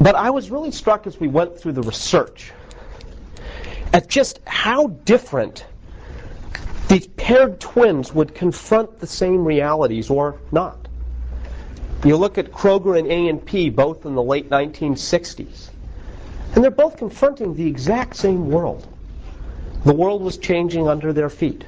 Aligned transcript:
But 0.00 0.14
I 0.14 0.30
was 0.30 0.50
really 0.50 0.70
struck 0.70 1.06
as 1.06 1.18
we 1.18 1.28
went 1.28 1.58
through 1.58 1.72
the 1.72 1.82
research 1.82 2.52
at 3.92 4.08
just 4.08 4.40
how 4.46 4.88
different 4.88 5.64
these 6.88 7.06
paired 7.06 7.60
twins 7.60 8.12
would 8.12 8.34
confront 8.34 9.00
the 9.00 9.06
same 9.06 9.44
realities 9.44 10.10
or 10.10 10.36
not. 10.52 10.86
You 12.04 12.16
look 12.16 12.38
at 12.38 12.52
Kroger 12.52 12.98
and 12.98 13.10
A&P, 13.10 13.70
both 13.70 14.06
in 14.06 14.14
the 14.14 14.22
late 14.22 14.50
1960s, 14.50 15.70
and 16.54 16.62
they're 16.62 16.70
both 16.70 16.96
confronting 16.98 17.54
the 17.54 17.66
exact 17.66 18.16
same 18.16 18.50
world. 18.50 18.86
The 19.84 19.92
world 19.92 20.22
was 20.22 20.38
changing 20.38 20.88
under 20.88 21.12
their 21.12 21.30
feet. 21.30 21.64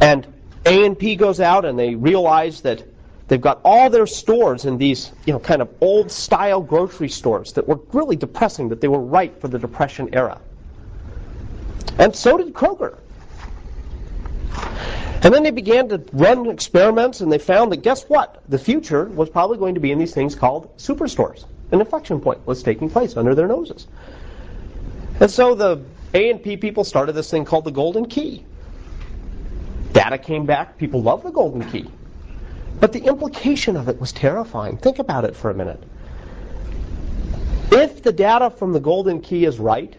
And 0.00 0.26
A&P 0.66 1.16
goes 1.16 1.40
out 1.40 1.64
and 1.64 1.78
they 1.78 1.94
realize 1.94 2.60
that 2.62 2.84
they've 3.30 3.40
got 3.40 3.60
all 3.64 3.88
their 3.90 4.08
stores 4.08 4.64
in 4.64 4.76
these, 4.76 5.12
you 5.24 5.32
know, 5.32 5.38
kind 5.38 5.62
of 5.62 5.70
old 5.80 6.10
style 6.10 6.60
grocery 6.60 7.08
stores 7.08 7.52
that 7.52 7.66
were 7.68 7.78
really 7.92 8.16
depressing, 8.16 8.70
that 8.70 8.80
they 8.80 8.88
were 8.88 8.98
right 9.00 9.40
for 9.40 9.46
the 9.46 9.58
Depression 9.58 10.10
era. 10.14 10.40
And 11.96 12.14
so 12.14 12.36
did 12.36 12.52
Kroger. 12.52 12.98
And 15.22 15.32
then 15.32 15.44
they 15.44 15.52
began 15.52 15.90
to 15.90 16.02
run 16.12 16.50
experiments 16.50 17.20
and 17.20 17.30
they 17.30 17.38
found 17.38 17.70
that 17.70 17.82
guess 17.82 18.02
what? 18.04 18.42
The 18.48 18.58
future 18.58 19.04
was 19.04 19.30
probably 19.30 19.58
going 19.58 19.74
to 19.74 19.80
be 19.80 19.92
in 19.92 19.98
these 20.00 20.12
things 20.12 20.34
called 20.34 20.76
superstores. 20.76 21.44
An 21.70 21.78
inflection 21.78 22.20
point 22.20 22.44
was 22.46 22.64
taking 22.64 22.90
place 22.90 23.16
under 23.16 23.36
their 23.36 23.46
noses. 23.46 23.86
And 25.20 25.30
so 25.30 25.54
the 25.54 25.84
A&P 26.14 26.56
people 26.56 26.82
started 26.82 27.12
this 27.12 27.30
thing 27.30 27.44
called 27.44 27.64
the 27.64 27.70
golden 27.70 28.06
key. 28.06 28.44
Data 29.92 30.18
came 30.18 30.46
back, 30.46 30.78
people 30.78 31.00
loved 31.00 31.22
the 31.22 31.30
golden 31.30 31.70
key. 31.70 31.88
But 32.80 32.92
the 32.92 33.00
implication 33.00 33.76
of 33.76 33.88
it 33.88 34.00
was 34.00 34.10
terrifying. 34.10 34.78
Think 34.78 34.98
about 34.98 35.24
it 35.24 35.36
for 35.36 35.50
a 35.50 35.54
minute. 35.54 35.82
If 37.70 38.02
the 38.02 38.12
data 38.12 38.50
from 38.50 38.72
the 38.72 38.80
golden 38.80 39.20
key 39.20 39.44
is 39.44 39.60
right, 39.60 39.94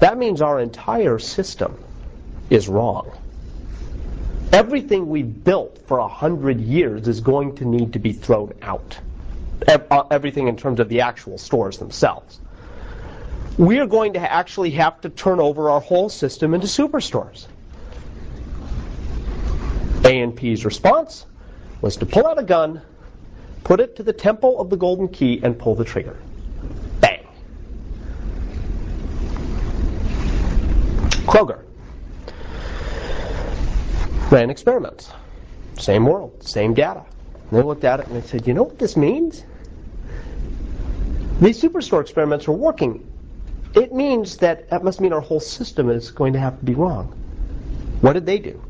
that 0.00 0.18
means 0.18 0.42
our 0.42 0.60
entire 0.60 1.18
system 1.18 1.82
is 2.50 2.68
wrong. 2.68 3.10
Everything 4.52 5.08
we've 5.08 5.44
built 5.44 5.78
for 5.86 5.98
a 5.98 6.08
hundred 6.08 6.60
years 6.60 7.06
is 7.06 7.20
going 7.20 7.56
to 7.56 7.64
need 7.64 7.92
to 7.92 7.98
be 7.98 8.12
thrown 8.12 8.52
out. 8.60 8.98
Uh, 9.66 10.04
everything 10.10 10.48
in 10.48 10.56
terms 10.56 10.80
of 10.80 10.88
the 10.88 11.02
actual 11.02 11.38
stores 11.38 11.78
themselves. 11.78 12.40
We 13.56 13.78
are 13.78 13.86
going 13.86 14.14
to 14.14 14.20
actually 14.20 14.70
have 14.72 15.00
to 15.02 15.10
turn 15.10 15.40
over 15.40 15.70
our 15.70 15.80
whole 15.80 16.08
system 16.08 16.54
into 16.54 16.66
superstores. 16.66 17.46
A&P's 20.04 20.64
response 20.64 21.26
was 21.80 21.96
to 21.96 22.06
pull 22.06 22.26
out 22.26 22.38
a 22.38 22.42
gun, 22.42 22.82
put 23.64 23.80
it 23.80 23.96
to 23.96 24.02
the 24.02 24.12
temple 24.12 24.60
of 24.60 24.70
the 24.70 24.76
golden 24.76 25.08
key, 25.08 25.40
and 25.42 25.58
pull 25.58 25.74
the 25.74 25.84
trigger. 25.84 26.16
Bang. 27.00 27.26
Kroger 31.26 31.64
ran 34.30 34.50
experiments. 34.50 35.10
Same 35.78 36.04
world, 36.04 36.42
same 36.42 36.74
data. 36.74 37.04
They 37.52 37.62
looked 37.62 37.84
at 37.84 38.00
it 38.00 38.08
and 38.08 38.16
they 38.16 38.26
said, 38.26 38.46
you 38.46 38.54
know 38.54 38.64
what 38.64 38.78
this 38.78 38.96
means? 38.96 39.42
These 41.40 41.62
superstore 41.62 42.00
experiments 42.00 42.48
are 42.48 42.52
working. 42.52 43.06
It 43.74 43.92
means 43.92 44.38
that 44.38 44.70
that 44.70 44.82
must 44.82 45.00
mean 45.00 45.12
our 45.12 45.20
whole 45.20 45.40
system 45.40 45.88
is 45.88 46.10
going 46.10 46.32
to 46.32 46.38
have 46.40 46.58
to 46.58 46.64
be 46.64 46.74
wrong. 46.74 47.06
What 48.00 48.14
did 48.14 48.26
they 48.26 48.38
do? 48.38 48.62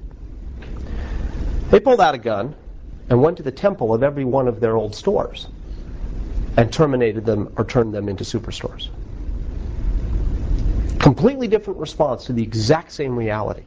They 1.71 1.81
pulled 1.81 2.01
out 2.01 2.15
a 2.15 2.19
gun 2.19 2.55
and 3.11 3.23
went 3.23 3.37
to 3.37 3.43
the 3.43 3.53
temple 3.53 3.95
of 3.95 4.03
every 4.03 4.25
one 4.25 4.49
of 4.49 4.61
their 4.61 4.77
old 4.77 4.95
stores 4.95 5.49
and 6.57 6.73
terminated 6.73 7.25
them 7.25 7.53
or 7.57 7.65
turned 7.65 7.95
them 7.95 8.09
into 8.09 8.25
superstores. 8.25 8.89
Completely 10.99 11.49
different 11.49 11.79
response 11.79 12.25
to 12.27 12.33
the 12.33 12.43
exact 12.43 12.93
same 12.93 13.17
reality. 13.17 13.63